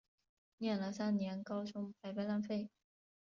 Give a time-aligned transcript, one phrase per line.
[0.57, 2.71] 念了三年高中白白浪费